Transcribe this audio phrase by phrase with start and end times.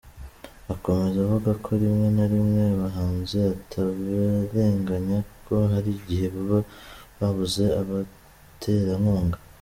[0.73, 6.59] Akomeza avuga ko rimwe na rimwe abahanzi atabarenganya kuko hari igihe baba
[7.17, 9.37] babuze abaterankunga.